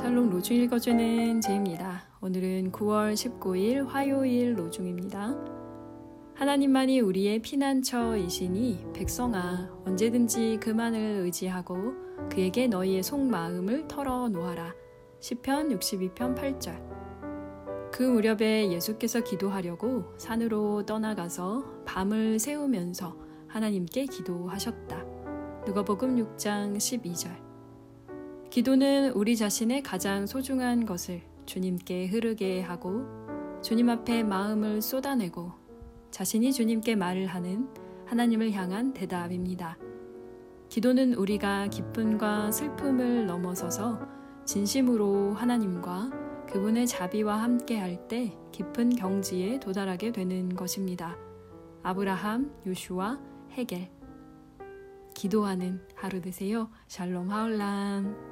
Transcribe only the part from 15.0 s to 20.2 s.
시편 62편 8절. 그 무렵에 예수께서 기도하려고